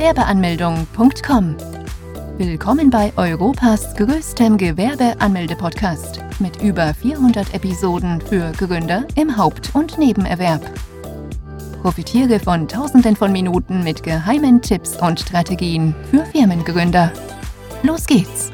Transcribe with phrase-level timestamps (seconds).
[0.00, 1.56] Gewerbeanmeldung.com.
[2.38, 10.62] Willkommen bei Europas größtem Gewerbeanmelde-Podcast mit über 400 Episoden für Gründer im Haupt- und Nebenerwerb.
[11.82, 17.12] Profitiere von Tausenden von Minuten mit geheimen Tipps und Strategien für Firmengründer.
[17.82, 18.50] Los geht's!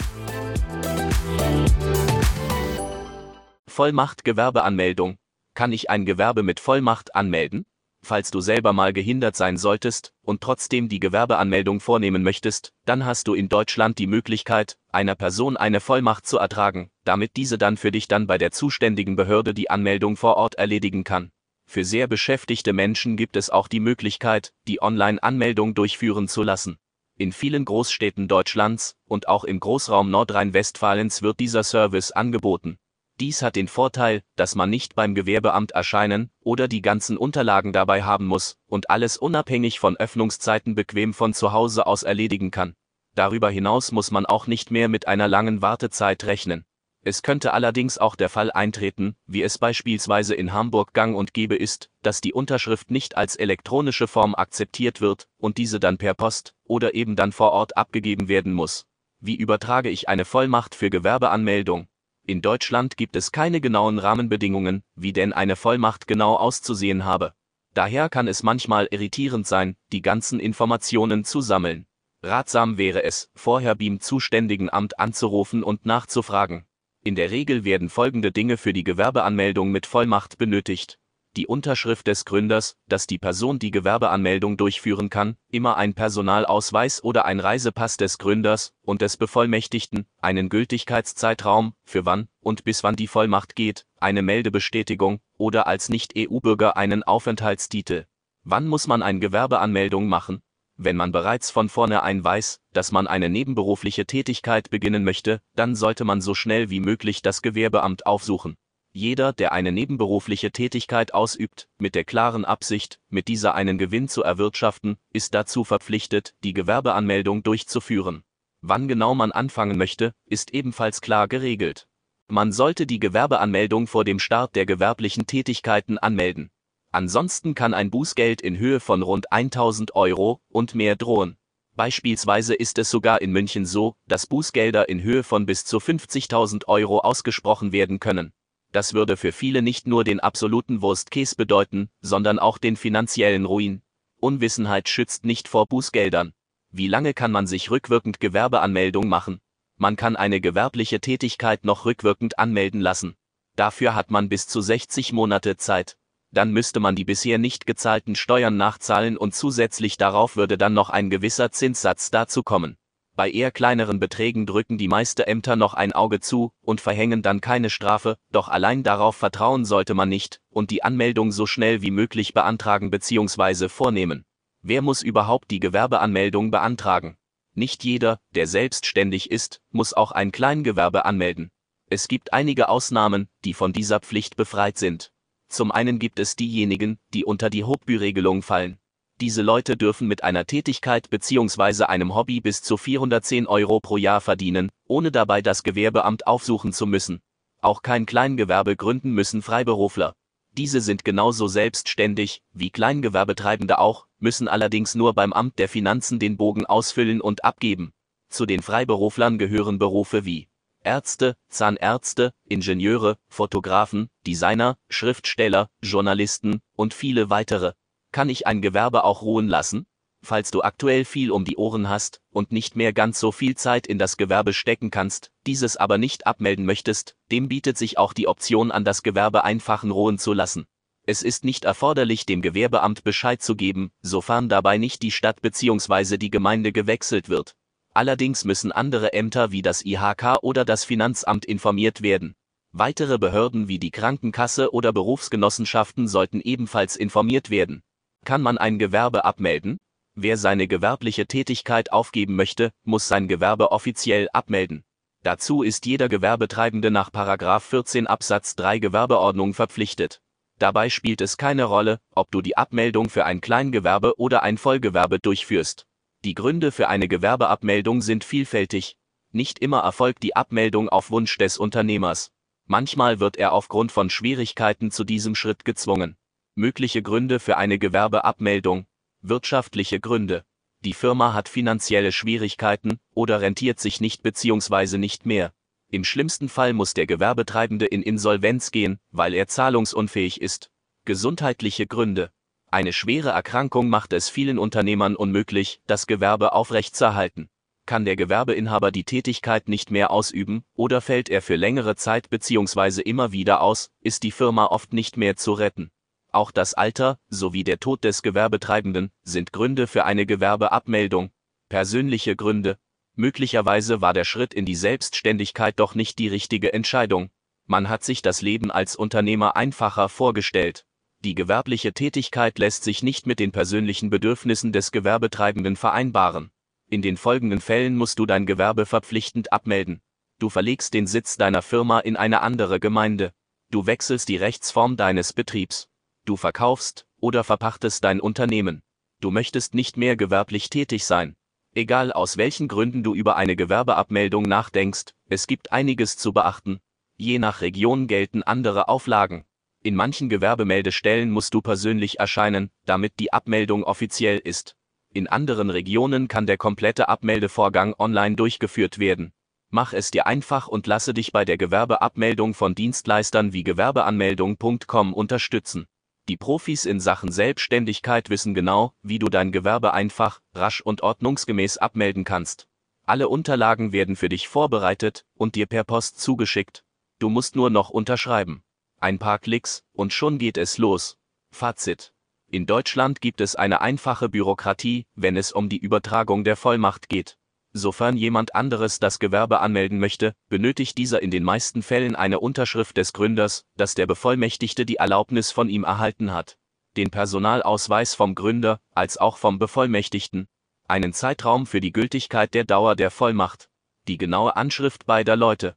[3.69, 5.15] Vollmacht Gewerbeanmeldung.
[5.55, 7.67] Kann ich ein Gewerbe mit Vollmacht anmelden?
[8.07, 13.27] Falls du selber mal gehindert sein solltest und trotzdem die Gewerbeanmeldung vornehmen möchtest, dann hast
[13.27, 17.91] du in Deutschland die Möglichkeit, einer Person eine Vollmacht zu ertragen, damit diese dann für
[17.91, 21.33] dich dann bei der zuständigen Behörde die Anmeldung vor Ort erledigen kann.
[21.65, 26.79] Für sehr beschäftigte Menschen gibt es auch die Möglichkeit, die Online-Anmeldung durchführen zu lassen.
[27.19, 32.79] In vielen Großstädten Deutschlands und auch im Großraum Nordrhein-Westfalens wird dieser Service angeboten.
[33.19, 38.03] Dies hat den Vorteil, dass man nicht beim Gewerbeamt erscheinen oder die ganzen Unterlagen dabei
[38.03, 42.75] haben muss und alles unabhängig von Öffnungszeiten bequem von zu Hause aus erledigen kann.
[43.15, 46.67] Darüber hinaus muss man auch nicht mehr mit einer langen Wartezeit rechnen.
[47.01, 51.57] Es könnte allerdings auch der Fall eintreten, wie es beispielsweise in Hamburg gang und gäbe
[51.57, 56.55] ist, dass die Unterschrift nicht als elektronische Form akzeptiert wird und diese dann per Post
[56.65, 58.85] oder eben dann vor Ort abgegeben werden muss.
[59.21, 61.89] Wie übertrage ich eine Vollmacht für Gewerbeanmeldung?
[62.29, 67.35] In Deutschland gibt es keine genauen Rahmenbedingungen, wie denn eine Vollmacht genau auszusehen habe.
[67.73, 71.87] Daher kann es manchmal irritierend sein, die ganzen Informationen zu sammeln.
[72.25, 76.67] Ratsam wäre es, vorher beim zuständigen Amt anzurufen und nachzufragen.
[77.05, 80.99] In der Regel werden folgende Dinge für die Gewerbeanmeldung mit Vollmacht benötigt
[81.37, 87.27] die Unterschrift des Gründers, dass die Person die Gewerbeanmeldung durchführen kann, immer ein Personalausweis oder
[87.27, 93.07] ein Reisepass des Gründers und des Bevollmächtigten, einen Gültigkeitszeitraum, für wann und bis wann die
[93.07, 98.07] Vollmacht geht, eine Meldebestätigung oder als Nicht-EU-Bürger einen Aufenthaltstitel.
[98.45, 100.41] Wann muss man eine Gewerbeanmeldung machen?
[100.79, 106.05] Wenn man bereits von vornherein weiß, dass man eine nebenberufliche Tätigkeit beginnen möchte, dann sollte
[106.05, 108.57] man so schnell wie möglich das Gewerbeamt aufsuchen.
[108.99, 114.23] Jeder, der eine nebenberufliche Tätigkeit ausübt, mit der klaren Absicht, mit dieser einen Gewinn zu
[114.23, 118.25] erwirtschaften, ist dazu verpflichtet, die Gewerbeanmeldung durchzuführen.
[118.63, 121.87] Wann genau man anfangen möchte, ist ebenfalls klar geregelt.
[122.29, 126.51] Man sollte die Gewerbeanmeldung vor dem Start der gewerblichen Tätigkeiten anmelden.
[126.91, 131.37] Ansonsten kann ein Bußgeld in Höhe von rund 1000 Euro und mehr drohen.
[131.75, 136.67] Beispielsweise ist es sogar in München so, dass Bußgelder in Höhe von bis zu 50.000
[136.67, 138.33] Euro ausgesprochen werden können.
[138.77, 143.47] Das würde für viele nicht nur den absoluten Worst Case bedeuten, sondern auch den finanziellen
[143.47, 143.81] Ruin.
[144.19, 146.35] Unwissenheit schützt nicht vor Bußgeldern.
[146.73, 149.41] Wie lange kann man sich rückwirkend Gewerbeanmeldung machen?
[149.79, 153.17] Man kann eine gewerbliche Tätigkeit noch rückwirkend anmelden lassen.
[153.55, 155.97] Dafür hat man bis zu 60 Monate Zeit.
[156.31, 160.91] Dann müsste man die bisher nicht gezahlten Steuern nachzahlen und zusätzlich darauf würde dann noch
[160.91, 162.77] ein gewisser Zinssatz dazu kommen.
[163.17, 167.41] Bei eher kleineren Beträgen drücken die meisten Ämter noch ein Auge zu und verhängen dann
[167.41, 171.91] keine Strafe, doch allein darauf vertrauen sollte man nicht und die Anmeldung so schnell wie
[171.91, 173.71] möglich beantragen bzw.
[173.71, 174.27] vornehmen.
[174.61, 177.17] Wer muss überhaupt die Gewerbeanmeldung beantragen?
[177.55, 181.51] Nicht jeder, der selbstständig ist, muss auch ein Kleingewerbe anmelden.
[181.89, 185.11] Es gibt einige Ausnahmen, die von dieser Pflicht befreit sind.
[185.49, 188.79] Zum einen gibt es diejenigen, die unter die Hochbüregelung fallen.
[189.23, 191.85] Diese Leute dürfen mit einer Tätigkeit bzw.
[191.85, 196.85] einem Hobby bis zu 410 Euro pro Jahr verdienen, ohne dabei das Gewerbeamt aufsuchen zu
[196.87, 197.23] müssen.
[197.63, 200.13] Auch kein Kleingewerbe gründen müssen Freiberufler.
[200.53, 206.37] Diese sind genauso selbstständig wie Kleingewerbetreibende auch, müssen allerdings nur beim Amt der Finanzen den
[206.37, 207.93] Bogen ausfüllen und abgeben.
[208.29, 210.49] Zu den Freiberuflern gehören Berufe wie
[210.85, 217.73] Ärzte, Zahnärzte, Ingenieure, Fotografen, Designer, Schriftsteller, Journalisten und viele weitere.
[218.17, 219.85] Kann ich ein Gewerbe auch ruhen lassen?
[220.23, 223.87] Falls du aktuell viel um die Ohren hast und nicht mehr ganz so viel Zeit
[223.87, 228.27] in das Gewerbe stecken kannst, dieses aber nicht abmelden möchtest, dem bietet sich auch die
[228.27, 230.65] Option an, das Gewerbe einfachen ruhen zu lassen.
[231.05, 236.17] Es ist nicht erforderlich, dem Gewerbeamt Bescheid zu geben, sofern dabei nicht die Stadt bzw.
[236.17, 237.55] die Gemeinde gewechselt wird.
[237.93, 242.35] Allerdings müssen andere Ämter wie das IHK oder das Finanzamt informiert werden.
[242.73, 247.83] Weitere Behörden wie die Krankenkasse oder Berufsgenossenschaften sollten ebenfalls informiert werden.
[248.27, 249.79] Kann man ein Gewerbe abmelden?
[250.17, 254.83] Wer seine gewerbliche Tätigkeit aufgeben möchte, muss sein Gewerbe offiziell abmelden.
[255.23, 260.23] Dazu ist jeder Gewerbetreibende nach 14 Absatz 3 Gewerbeordnung verpflichtet.
[260.59, 265.21] Dabei spielt es keine Rolle, ob du die Abmeldung für ein Kleingewerbe oder ein Vollgewerbe
[265.21, 265.87] durchführst.
[266.25, 268.97] Die Gründe für eine Gewerbeabmeldung sind vielfältig.
[269.31, 272.33] Nicht immer erfolgt die Abmeldung auf Wunsch des Unternehmers.
[272.67, 276.17] Manchmal wird er aufgrund von Schwierigkeiten zu diesem Schritt gezwungen.
[276.59, 278.87] Mögliche Gründe für eine Gewerbeabmeldung.
[279.21, 280.43] Wirtschaftliche Gründe.
[280.87, 284.97] Die Firma hat finanzielle Schwierigkeiten oder rentiert sich nicht bzw.
[284.97, 285.53] nicht mehr.
[285.91, 290.71] Im schlimmsten Fall muss der Gewerbetreibende in Insolvenz gehen, weil er zahlungsunfähig ist.
[291.05, 292.31] Gesundheitliche Gründe.
[292.71, 297.51] Eine schwere Erkrankung macht es vielen Unternehmern unmöglich, das Gewerbe aufrechtzuerhalten.
[297.85, 303.03] Kann der Gewerbeinhaber die Tätigkeit nicht mehr ausüben oder fällt er für längere Zeit bzw.
[303.03, 305.91] immer wieder aus, ist die Firma oft nicht mehr zu retten.
[306.37, 311.31] Auch das Alter sowie der Tod des Gewerbetreibenden sind Gründe für eine Gewerbeabmeldung.
[311.71, 312.77] Persönliche Gründe.
[313.15, 317.31] Möglicherweise war der Schritt in die Selbstständigkeit doch nicht die richtige Entscheidung.
[317.65, 320.85] Man hat sich das Leben als Unternehmer einfacher vorgestellt.
[321.25, 326.51] Die gewerbliche Tätigkeit lässt sich nicht mit den persönlichen Bedürfnissen des Gewerbetreibenden vereinbaren.
[326.91, 330.03] In den folgenden Fällen musst du dein Gewerbe verpflichtend abmelden.
[330.39, 333.33] Du verlegst den Sitz deiner Firma in eine andere Gemeinde.
[333.71, 335.89] Du wechselst die Rechtsform deines Betriebs.
[336.27, 338.83] Du verkaufst oder verpachtest dein Unternehmen.
[339.21, 341.37] Du möchtest nicht mehr gewerblich tätig sein.
[341.73, 346.81] Egal aus welchen Gründen du über eine Gewerbeabmeldung nachdenkst, es gibt einiges zu beachten.
[347.17, 349.45] Je nach Region gelten andere Auflagen.
[349.85, 354.75] In manchen Gewerbemeldestellen musst du persönlich erscheinen, damit die Abmeldung offiziell ist.
[355.13, 359.33] In anderen Regionen kann der komplette Abmeldevorgang online durchgeführt werden.
[359.71, 365.87] Mach es dir einfach und lasse dich bei der Gewerbeabmeldung von Dienstleistern wie Gewerbeanmeldung.com unterstützen.
[366.29, 371.79] Die Profis in Sachen Selbstständigkeit wissen genau, wie du dein Gewerbe einfach, rasch und ordnungsgemäß
[371.79, 372.67] abmelden kannst.
[373.05, 376.85] Alle Unterlagen werden für dich vorbereitet und dir per Post zugeschickt.
[377.21, 378.65] Du musst nur noch unterschreiben.
[378.99, 381.17] Ein paar Klicks und schon geht es los.
[381.53, 382.13] Fazit.
[382.51, 387.39] In Deutschland gibt es eine einfache Bürokratie, wenn es um die Übertragung der Vollmacht geht.
[387.79, 392.97] Sofern jemand anderes das Gewerbe anmelden möchte, benötigt dieser in den meisten Fällen eine Unterschrift
[392.97, 396.57] des Gründers, dass der Bevollmächtigte die Erlaubnis von ihm erhalten hat.
[396.97, 400.49] Den Personalausweis vom Gründer, als auch vom Bevollmächtigten.
[400.89, 403.69] Einen Zeitraum für die Gültigkeit der Dauer der Vollmacht.
[404.09, 405.77] Die genaue Anschrift beider Leute.